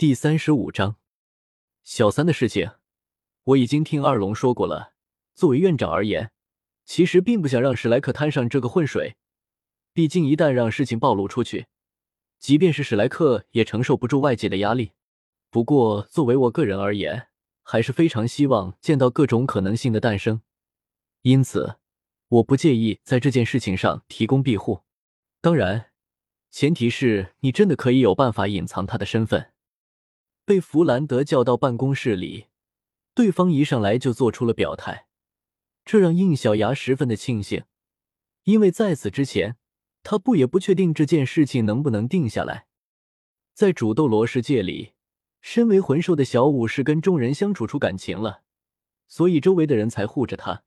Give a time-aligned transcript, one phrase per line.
[0.00, 0.96] 第三十五章，
[1.84, 2.70] 小三的事情，
[3.44, 4.94] 我已经听二龙说过了。
[5.34, 6.32] 作为院长而言，
[6.86, 9.16] 其实并不想让史莱克摊上这个浑水。
[9.92, 11.66] 毕竟，一旦让事情暴露出去，
[12.38, 14.92] 即便是史莱克也承受不住外界的压力。
[15.50, 17.28] 不过，作为我个人而言，
[17.62, 20.40] 还是非常希望见到各种可能性的诞生。
[21.20, 21.76] 因此，
[22.28, 24.80] 我不介意在这件事情上提供庇护。
[25.42, 25.90] 当然，
[26.50, 29.52] 前提是你真的可以有办法隐藏他的身份。
[30.50, 32.46] 被弗兰德叫到办公室里，
[33.14, 35.06] 对方一上来就做出了表态，
[35.84, 37.62] 这让应小牙十分的庆幸，
[38.42, 39.56] 因为在此之前，
[40.02, 42.66] 他不也不确定这件事情能不能定下来。
[43.54, 44.94] 在主斗罗世界里，
[45.40, 48.42] 身为魂兽的小舞是跟众人相处出感情了，
[49.06, 50.64] 所以周围的人才护着他。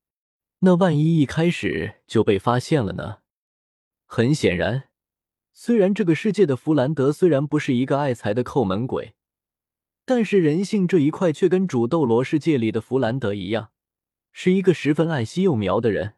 [0.59, 3.17] 那万一一开始就被发现了呢？
[4.05, 4.83] 很显然，
[5.51, 9.15] 虽然这个世界的弗兰德虽然不是一个爱财的抠门鬼。
[10.05, 13.71] 但是人性这一块却跟主斗罗世界里的弗兰德一样，
[14.31, 16.15] 是一个十分爱惜幼苗的人。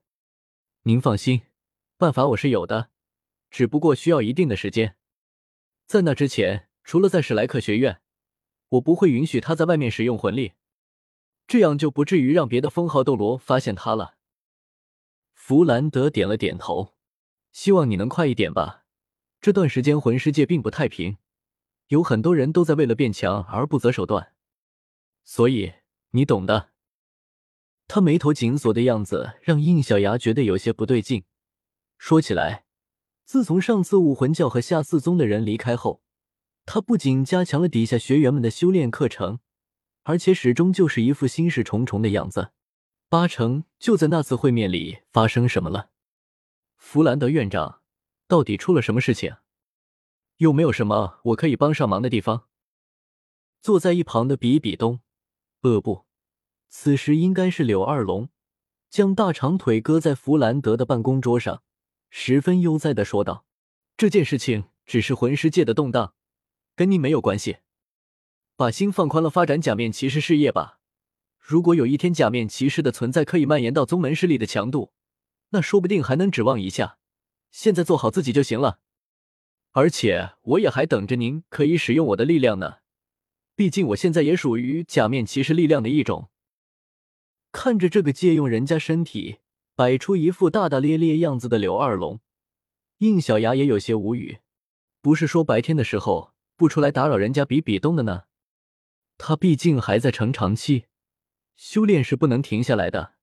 [0.83, 1.43] 您放心，
[1.97, 2.89] 办法我是有的，
[3.51, 4.95] 只不过需要一定的时间。
[5.85, 8.01] 在那之前，除了在史莱克学院，
[8.69, 10.53] 我不会允许他在外面使用魂力，
[11.45, 14.15] 这样就不至于让别的封号斗罗发现他了。
[15.33, 16.95] 弗兰德点了点头，
[17.51, 18.85] 希望你能快一点吧。
[19.39, 21.17] 这段时间魂世界并不太平。
[21.87, 24.33] 有很多人都在为了变强而不择手段，
[25.23, 25.73] 所以
[26.11, 26.69] 你懂的。
[27.87, 31.23] 他眉头紧锁的样子让应小牙觉得有些不对劲。
[31.99, 32.65] 说起来，
[33.23, 36.01] 自从上次武魂教和下四宗的人离开后，
[36.65, 39.39] 他不仅加强了底下学员们的修炼课程，
[40.03, 42.49] 而且始终就是一副心事重重的样子。
[43.07, 45.91] 八成就在那次会面里发生什么了？
[46.75, 47.81] 弗兰德院长，
[48.27, 49.35] 到底出了什么事情？
[50.37, 52.47] 有没有什么我可以帮上忙的地方？
[53.61, 54.99] 坐在一旁的比比东，
[55.61, 56.05] 呃不，
[56.67, 58.29] 此时应该是柳二龙，
[58.89, 61.63] 将大长腿搁在弗兰德的办公桌上，
[62.09, 63.45] 十分悠哉的说道
[63.95, 66.13] ：“这件事情只是魂师界的动荡，
[66.75, 67.57] 跟你没有关系。
[68.57, 70.79] 把心放宽了，发展假面骑士事业吧。
[71.39, 74.91] 如果有一天假面骑士的存在可以蔓延到宗门势力的强度，
[75.49, 76.97] 那说不定还能指望一下。
[77.51, 78.79] 现在做好自己就行了。”
[79.77, 82.77] 而且我也还等着您可以使用我的力量呢，
[83.57, 86.29] 毕竟我现在也属于假面骑士力量的一种。
[87.51, 89.39] 看着这个借用人家身体
[89.75, 92.21] 摆出一副大大咧咧样子的柳二龙，
[92.99, 94.39] 应小牙也有些无语。
[95.01, 98.23] 不是说白天的时候不出来打扰人家比比东的呢？
[99.17, 100.85] 他毕竟还在成长期，
[101.57, 103.15] 修炼是不能停下来的。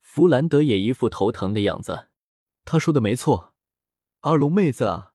[0.00, 2.08] 弗兰德也一副头疼的样子。
[2.64, 3.52] 他说的没错，
[4.22, 5.10] 二龙妹子啊。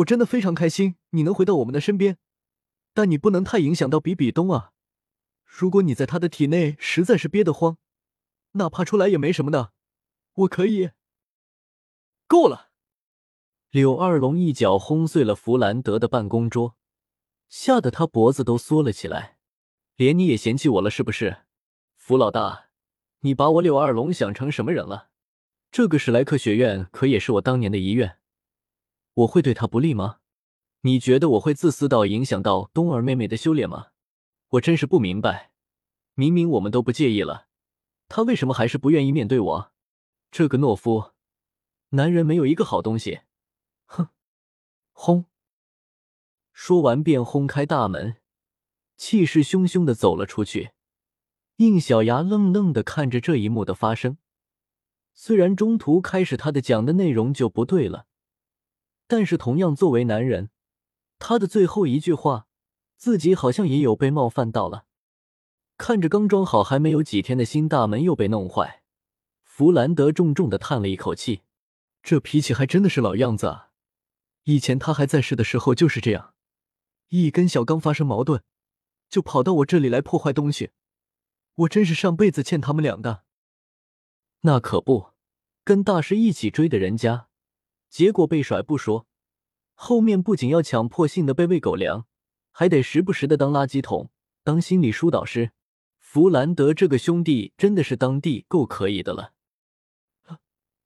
[0.00, 2.18] 我真的非常开心你能回到我们的身边，
[2.94, 4.72] 但你不能太影响到比比东啊！
[5.44, 7.76] 如果你在他的体内实在是憋得慌，
[8.52, 9.72] 哪怕出来也没什么的，
[10.34, 10.90] 我可以。
[12.26, 12.70] 够了！
[13.70, 16.76] 柳二龙一脚轰碎了弗兰德的办公桌，
[17.48, 19.38] 吓得他脖子都缩了起来。
[19.96, 21.42] 连你也嫌弃我了是不是？
[21.96, 22.68] 弗老大，
[23.20, 25.10] 你把我柳二龙想成什么人了？
[25.70, 28.19] 这个史莱克学院可也是我当年的遗愿。
[29.14, 30.18] 我会对他不利吗？
[30.82, 33.88] 你觉得我会自私到影响到冬儿妹妹的修炼吗？
[34.50, 35.52] 我真是不明白，
[36.14, 37.48] 明明我们都不介意了，
[38.08, 39.72] 他为什么还是不愿意面对我？
[40.30, 41.12] 这个懦夫，
[41.90, 43.20] 男人没有一个好东西。
[43.86, 44.08] 哼！
[44.92, 45.26] 轰！
[46.52, 48.16] 说完便轰开大门，
[48.96, 50.70] 气势汹汹的走了出去。
[51.56, 54.16] 应小牙愣愣的看着这一幕的发生，
[55.12, 58.06] 虽然中途开始他的讲的内容就不对了。
[59.10, 60.50] 但是，同样作为男人，
[61.18, 62.46] 他的最后一句话，
[62.96, 64.86] 自己好像也有被冒犯到了。
[65.76, 68.84] 看着刚装好还没有几天的新大门又被弄坏，
[69.42, 71.42] 弗兰德重重的叹了一口气。
[72.04, 73.70] 这脾气还真的是老样子啊！
[74.44, 76.34] 以前他还在世的时候就是这样，
[77.08, 78.44] 一跟小刚发生矛盾，
[79.08, 80.70] 就跑到我这里来破坏东西。
[81.56, 83.24] 我真是上辈子欠他们俩的。
[84.42, 85.14] 那可不，
[85.64, 87.26] 跟大师一起追的人家。
[87.90, 89.08] 结果被甩不说，
[89.74, 92.06] 后面不仅要强迫性的被喂狗粮，
[92.52, 94.10] 还得时不时的当垃圾桶、
[94.44, 95.50] 当心理疏导师。
[95.98, 99.32] 弗兰德这个兄弟真的是当地够可以的了。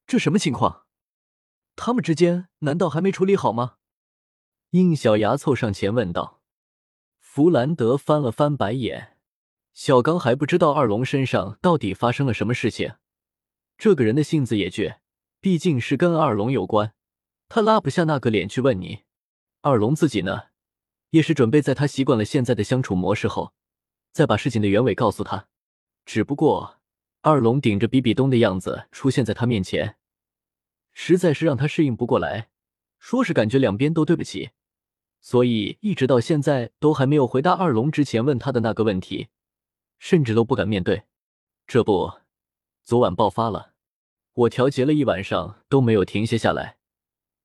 [0.06, 0.86] 这什么情况？
[1.76, 3.76] 他们之间难道还没处理好吗？
[4.70, 6.40] 应小牙凑上前问道。
[7.18, 9.18] 弗兰德翻了翻白眼，
[9.72, 12.94] 小刚还不知道二龙身上到底发生了什么事情。
[13.76, 14.98] 这个人的性子也倔。
[15.40, 16.93] 毕竟是跟二龙有关，
[17.54, 19.04] 他拉不下那个脸去问你。
[19.60, 20.46] 二龙自己呢，
[21.10, 23.54] 也是准备在他习惯了现在的相处模式后，
[24.10, 25.46] 再把事情的原委告诉他。
[26.04, 26.80] 只不过
[27.20, 29.94] 二龙顶着比比东的样子出现在他面前，
[30.92, 32.48] 实在是让他适应不过来。
[32.98, 34.50] 说是感觉两边都对不起，
[35.20, 39.28] 所以一直到现在都还没有回答二龙之前问他的那个问题，
[40.00, 41.04] 甚至都不敢面对。
[41.68, 42.14] 这不，
[42.82, 43.74] 昨晚爆发了，
[44.32, 46.78] 我调节了一晚上都没有停歇下来，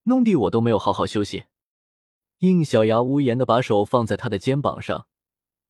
[0.03, 1.45] 弄得我都没有好好休息。
[2.39, 5.07] 应小牙无言的把手放在他的肩膀上，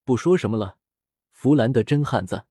[0.03, 0.77] 不说什么了。
[1.31, 2.45] 弗兰德真汉子，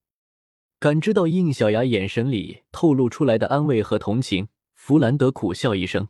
[0.79, 6.09] 感知到应小牙眼神里透露出来的安慰和同情，弗兰德苦笑一声：“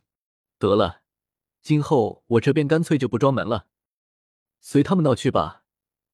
[0.58, 1.02] 得了。”
[1.60, 3.66] 今后我这边干脆就不装门了，
[4.60, 5.64] 随他们闹去吧，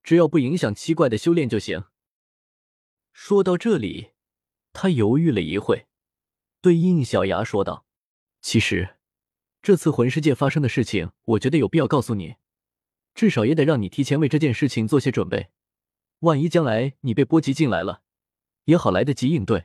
[0.03, 1.85] 只要不影响七怪的修炼就行。
[3.13, 4.13] 说到这里，
[4.73, 5.87] 他犹豫了一会，
[6.61, 7.87] 对应小牙说道
[8.41, 8.97] ：“其实，
[9.65, 12.35] 这次魂世界发生的事情，我觉得有必要告诉你，
[13.15, 15.49] 至少也得让你提前为这件事情做些准备。
[16.19, 18.03] 万一将来你被波及进来了，
[18.67, 19.65] 也好来得及应对。”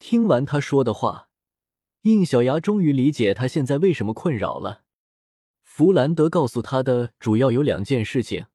[0.00, 1.28] 听完他说的话。
[2.02, 4.82] 应小牙终于理解他现在为什么困扰了。
[5.62, 8.46] 弗兰德告诉他的主要有两件事情，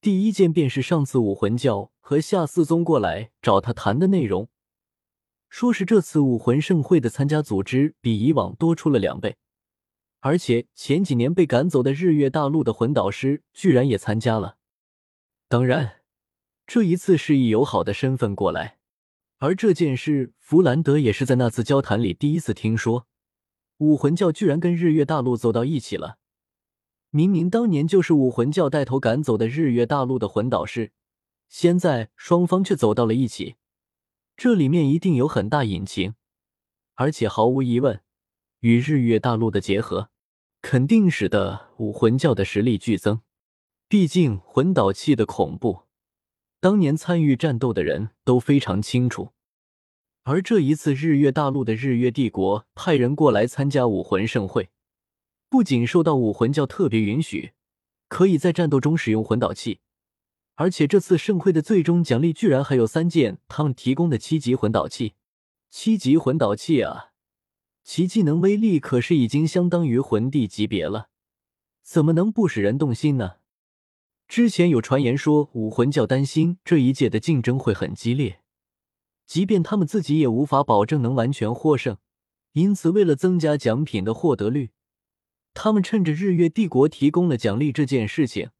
[0.00, 4.48] 第一件便是上次武魂教和夏四宗过来找他谈的内容，
[5.52, 9.36] 说是这次武魂盛会的参加组织比以往多出了两倍，
[10.20, 14.56] 而且前几年被赶走的日月大陆的魂导师居然也参加了。
[15.48, 16.00] 当然，
[16.66, 18.78] 这一次是以友好的身份过来。
[19.40, 23.06] 而这件事，弗兰德也是在那次交谈里第一次听说，
[23.76, 26.16] 武魂教居然跟日月大陆走到一起了。
[27.10, 30.92] 明明当年就是武魂教带头赶走的日月大陆的魂导师，
[31.46, 33.56] 现在双方却走到了一起，
[34.36, 36.14] 这里面一定有很大隐情。
[36.94, 38.02] 而且毫无疑问，
[38.60, 40.10] 与日月大陆的结合，
[40.60, 43.22] 肯定使得武魂教的实力剧增。
[43.88, 45.82] 毕竟魂导器的恐怖。
[46.60, 49.32] 当年参与战斗的人都非常清楚，
[50.22, 54.70] 而这一次日月大陆的日月帝国派人过来参加武魂盛会，
[55.48, 57.52] 不仅受到武魂教特别允许，
[58.08, 59.80] 可以在战斗中使用魂导器，
[60.54, 65.14] 而且这次盛会的最终奖励居然还有三件他们提供的七级魂导器。
[65.70, 67.12] 七级魂导器啊，
[67.82, 71.08] 其技能威力可是已经相当于魂帝级别了，
[71.82, 73.36] 怎么能不使人动心呢？
[74.28, 78.40] 之前有传言说，武魂教担心这一届的竞争会很激烈，
[79.26, 81.96] 即便他们自己也无法保证能完全获胜。
[82.52, 84.70] 因此，为了增加奖品的获得率，
[85.54, 88.50] 他们趁着日月帝国提供了奖励这件事情，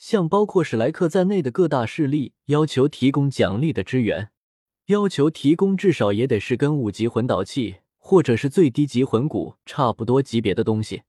[0.00, 4.30] 向包括史莱克在内的各大势力要求提供奖励的支援，
[4.86, 11.02] 要求提供至少也得是跟五级魂导器或者是最低级魂骨差不多级别的东西，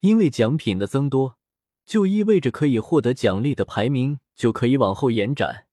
[0.00, 1.38] 因为奖品的增多。
[1.86, 5.66] 就意味着可以获得奖励的排名就可以往后延展。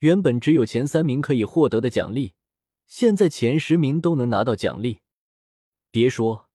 [0.00, 2.32] 原本只有前三名可以获得的奖励，
[2.86, 5.00] 现在前十名都能拿到奖励。
[5.90, 6.48] 别说，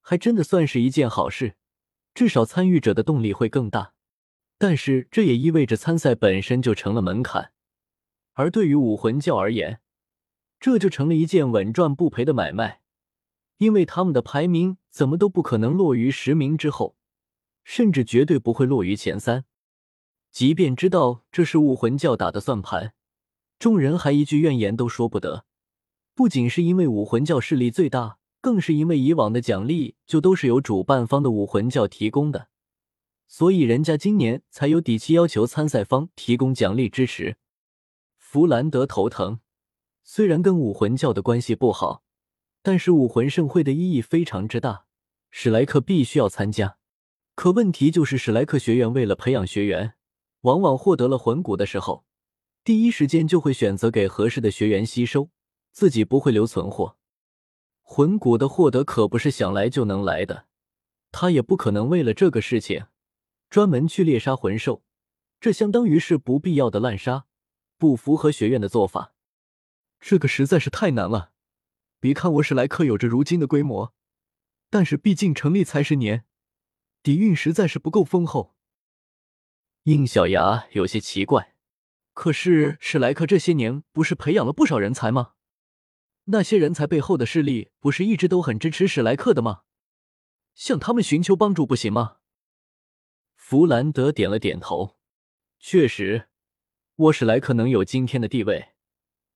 [0.00, 1.54] 还真的算是一件好事，
[2.14, 3.94] 至少参与者的动力会更大。
[4.62, 7.50] 但是这也意味着参赛本身就成了门槛，
[8.34, 9.80] 而对于武魂教而言，
[10.60, 12.80] 这就成了一件稳赚不赔的买卖，
[13.58, 16.94] 因为他们的排名怎么都不可能落于十名之后。
[17.64, 19.46] 甚至绝对不会落于前三。
[20.30, 22.94] 即便知道这是武魂教打的算盘，
[23.58, 25.44] 众人还一句怨言都说不得。
[26.14, 32.46] 不仅是因为武魂教势力最大，更是因为以往的奖励就都是由主办方的武魂教提供的，
[33.32, 37.38] 所以人家今年才有底气要求参赛方提供奖励支持。
[38.18, 39.40] 弗兰德头疼，
[40.04, 42.04] 虽然跟武魂教的关系不好，
[42.62, 44.84] 但是武魂盛会的意义非常之大，
[45.30, 46.76] 史莱克必须要参加。
[47.34, 49.94] 可问题就是，史莱克学院为了培养学员，
[50.42, 52.04] 往往获得了魂骨的时候，
[52.62, 55.30] 第一时间就会选择给合适的学员吸收，
[55.70, 56.98] 自己不会留存货。
[57.80, 60.44] 魂骨的获得可不是想来就能来的，
[61.10, 62.84] 他也不可能为了这个事情
[63.52, 64.82] 专门去猎杀魂兽，
[65.38, 67.26] 这相当于是不必要的滥杀，
[67.76, 69.12] 不符合学院的做法。
[70.00, 71.32] 这个实在是太难了。
[72.00, 73.92] 别看我史莱克有着如今的规模，
[74.70, 76.24] 但是毕竟成立才十年。
[77.02, 78.56] 底蕴实在是不够丰厚。
[79.82, 81.54] 应小牙有些奇怪，
[82.14, 85.32] 可是史莱克这些年不是培养了不少人才吗？
[86.24, 89.64] 那些人才背后的势力不是一直都很支持史莱克的吗？
[90.54, 92.20] 向他们寻求帮助不行吗？
[93.52, 94.96] 弗兰德点了点头，
[95.58, 96.28] 确实，
[96.96, 98.68] 我史莱克能有今天的地位，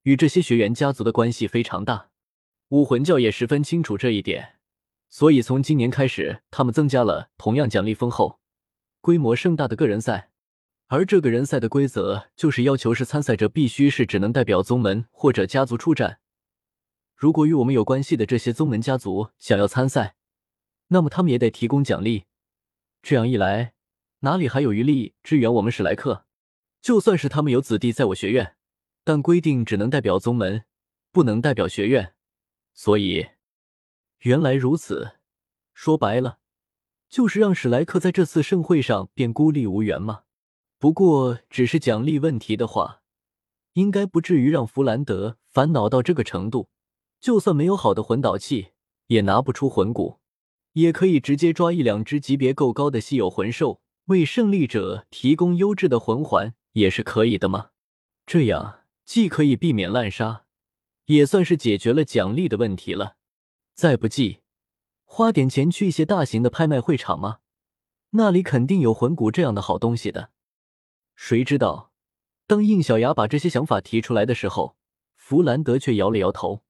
[0.04, 2.08] 与这些学员家族的关系非常大。
[2.68, 4.54] 武魂教也十分清楚这一点。
[5.10, 8.40] 所以从今年开始，他们增加了同样奖励丰厚、
[9.02, 10.30] 规模盛大的个人赛，
[10.86, 16.20] 而这个人赛的规则就是要求是参赛者必须是只能代表宗门或者家族出战。
[17.14, 20.16] 如果与我们有关系的这些宗门家族想要参赛，
[20.86, 22.24] 那么他们也得提供奖励。
[23.02, 23.74] 这样一来，
[24.20, 26.24] 哪里还有余力支援我们史莱克？
[26.80, 28.56] 就算是他们有子弟在我学院，
[29.04, 30.64] 但规定只能代表宗门，
[31.12, 32.14] 不能代表学院。
[32.72, 33.26] 所以，
[34.20, 35.12] 原来如此。
[35.74, 36.38] 说白了，
[37.10, 40.22] 就是让史莱克在这次盛会上变孤立无援吗？
[40.78, 43.02] 不过，只是奖励问题的话，
[43.74, 46.70] 应该不至于让弗兰德烦恼到这个程度。
[47.20, 48.68] 就算没有好的魂导器，
[49.08, 50.20] 也拿不出魂骨，
[50.72, 57.70] 也可以直接抓一两只级别够高的稀有魂兽，为胜利者提供优质的魂环，也是可以的吗？
[58.24, 60.44] 这样既可以避免滥杀，
[61.06, 63.16] 也算是解决了奖励的问题了。
[63.74, 64.38] 再不济，
[65.04, 67.38] 花点钱去一些大型的拍卖会场吗？
[68.10, 70.30] 那里肯定有魂骨这样的好东西的。
[71.16, 71.90] 谁知道，
[72.46, 74.76] 当应小牙把这些想法提出来的时候，
[75.16, 76.62] 弗兰德却摇了摇头。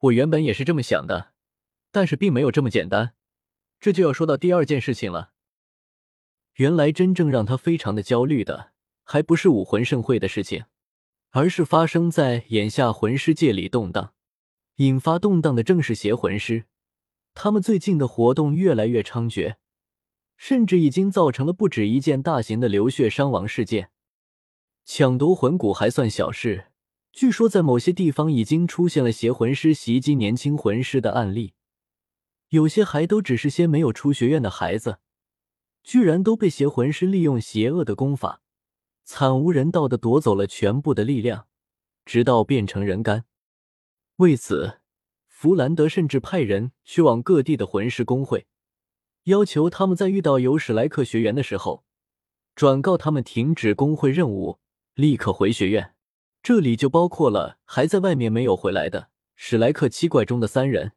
[0.00, 1.32] 我原本也是这么想的，
[1.92, 3.14] 但是并没有这么简单。
[3.78, 5.30] 这就要说到第二件事情了。
[6.60, 10.64] 原来真正让他非常的焦虑的，还不是武魂盛会的事情，
[11.30, 14.12] 而是发生在眼下魂师界里动荡。
[14.76, 16.66] 引发动荡的正是邪魂师，
[17.32, 19.54] 他们最近的活动越来越猖獗，
[20.36, 23.88] 甚至已经造成了不止一件大型的流血伤亡事件。
[24.84, 26.66] 抢夺魂骨还算小事。
[27.10, 31.54] 据说，在某些地方已经出现了邪魂师袭击年轻魂师的案例，
[32.50, 34.98] 有些还都只是些没有出学院的孩子，
[35.82, 38.42] 居然都被邪魂师利用邪恶的功法，
[39.04, 41.46] 惨无人道的夺走了全部的力量，
[42.04, 43.24] 直到变成人干。
[44.16, 44.80] 为此，
[45.26, 48.46] 弗兰德甚至派人去往各地的魂师工会，
[49.24, 51.84] 要求他们在遇到有史莱克学员的时候，
[52.54, 54.58] 转告他们停止工会任务，
[54.94, 55.94] 立刻回学院。
[56.42, 60.92] 这里就包括了还在外面没有回来的史莱克七怪中的三人。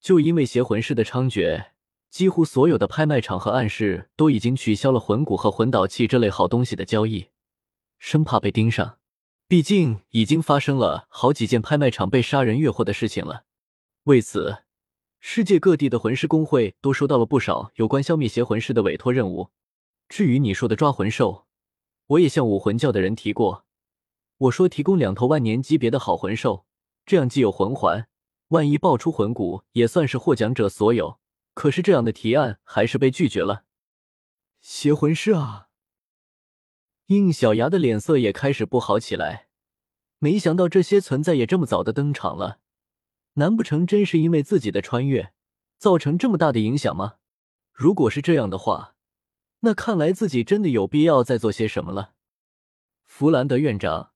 [0.00, 1.70] 就因为邪魂师的猖獗，
[2.10, 7.26] 几乎所有的拍卖场和暗室都已经取消了魂骨和魂导器这类好东西的交易，
[7.98, 8.98] 生怕被盯上。
[9.48, 13.44] 毕竟已经发生了好几件拍卖场被杀人越货的事情了。
[14.04, 14.64] 为此，
[15.20, 19.50] 世界各地的魂师工会都收到了不少有关消灭邪魂师的委托任务。
[20.08, 21.46] 至于你说的抓魂兽，
[22.06, 23.64] 我也向武魂教的人提过。
[24.38, 26.66] 我说提供两头万年级别的好魂兽，
[27.04, 28.08] 这样既有魂环，
[28.48, 31.18] 万一爆出魂骨，也算是获奖者所有。
[31.56, 33.64] 可是这样的提案还是被拒绝了。
[34.60, 35.68] 邪魂师啊！
[37.06, 39.48] 应小牙的脸色也开始不好起来。
[40.18, 42.60] 没想到这些存在也这么早的登场了，
[43.34, 45.32] 难不成真是因为自己的穿越
[45.78, 47.14] 造成这么大的影响吗？
[47.72, 48.94] 如果是这样的话，
[49.60, 52.12] 那看来自己真的有必要再做些什么了。
[53.06, 54.12] 弗兰德院长。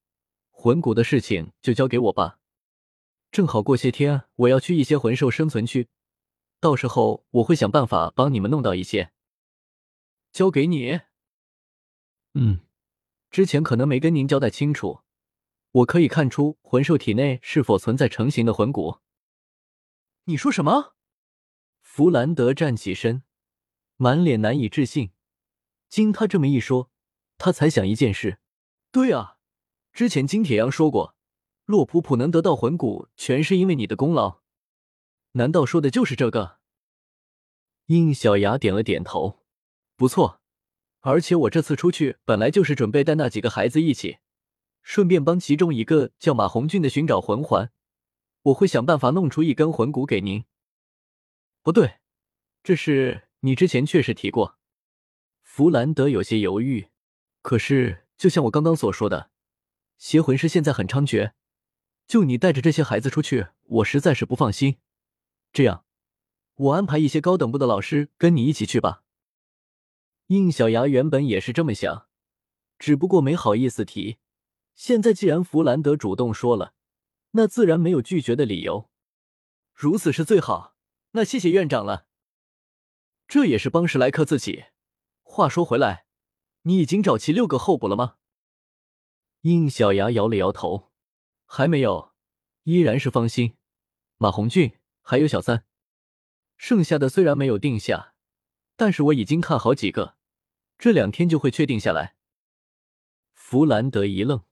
[0.50, 2.38] 魂骨的事情就交给我吧，
[3.32, 5.88] 正好过些天我要去一些魂兽生存区，
[6.60, 9.12] 到时候我会想办法帮你们弄到一些。
[10.30, 11.00] 交给你。
[12.34, 12.60] 嗯，
[13.30, 15.00] 之前可能没跟您交代清楚，
[15.72, 18.98] 我可以看出魂兽体内是否存在成型的魂骨。
[20.24, 20.94] 你说什么？
[21.80, 23.24] 弗兰德站起身，
[23.96, 25.10] 满脸难以置信。
[25.88, 26.90] 经他这么一说，
[27.38, 28.38] 他才想一件事。
[28.92, 29.38] 对啊。
[29.92, 31.16] 之前金铁阳说过，
[31.64, 34.39] 洛普普能得到魂骨，全是因为你的功劳。
[35.32, 36.58] 难道说的就是这个？
[37.86, 39.40] 应小牙点了点头，
[39.96, 40.40] 不错。
[41.00, 44.18] 而且我这次出去本来就是准备带那几个孩子一起，
[44.82, 47.70] 顺便帮其中一个叫马红俊的寻找魂环。
[48.42, 50.44] 我会想办法弄出一根魂骨给您。
[51.62, 52.00] 不对，
[52.62, 54.58] 这事你之前确实提过。
[55.42, 56.88] 弗兰德有些犹豫，
[57.42, 59.30] 可是就像我刚刚所说的。
[59.96, 61.32] 邪魂师现在很猖獗，
[62.06, 64.78] 就你带着这些孩子出去，我实在是不放心。
[65.52, 65.84] 这样，
[66.54, 69.02] 我安排一些高等部的老师跟你一起去吧。
[70.26, 72.06] 应小牙原本也是这么想，
[72.78, 74.18] 只不过没好意思提。
[74.74, 76.74] 现在既然弗兰德主动说了，
[77.32, 78.88] 那自然没有拒绝的理由。
[79.74, 80.76] 如此是最好，
[81.12, 82.06] 那谢谢院长了。
[83.26, 84.66] 这也是帮史莱克自己。
[85.22, 86.06] 话说回来，
[86.62, 88.16] 你已经找齐六个候补了吗？
[89.42, 90.90] 应小牙摇了摇头，
[91.44, 92.12] 还没有，
[92.64, 93.56] 依然是方心、
[94.16, 95.64] 马红俊还有小三，
[96.56, 98.14] 剩下的虽然没有定下，
[98.76, 100.16] 但是我已经看好几个，
[100.78, 102.16] 这两天就会确定下来。
[103.32, 104.44] 弗兰德一愣，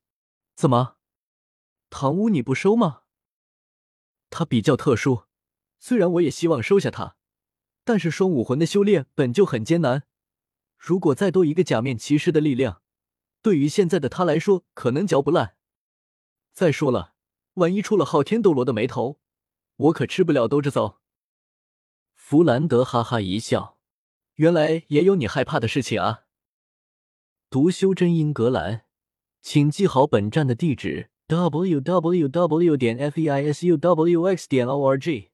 [0.56, 0.96] 怎么，
[1.90, 3.02] 唐屋你不收吗？
[4.30, 5.24] 他比较特殊，
[5.78, 7.16] 虽然我也希望收下他，
[7.84, 10.04] 但是双武魂的修炼本就很艰难，
[10.76, 12.82] 如果再多一个假面骑士的力量，
[13.40, 15.56] 对于现在的他来说，可能嚼不烂。
[16.52, 17.14] 再说了，
[17.54, 19.20] 万一出了昊天斗罗的眉头，
[19.78, 20.98] 我可吃不了兜着走。
[22.14, 23.78] 弗兰德哈哈一笑，
[24.34, 26.24] 原来也有你害怕的事情啊！
[27.48, 28.82] 读修真英格兰，
[29.40, 32.76] 请记好本站的地址：w w w.
[32.76, 34.48] 点 f e i s u w x.
[34.48, 35.30] 点 o r g。